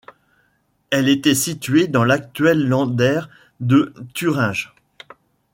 [0.89, 3.21] Elle était située, dans l’actuel Länder
[3.59, 4.73] de Thuringe.